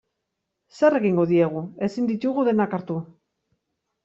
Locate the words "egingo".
0.99-1.25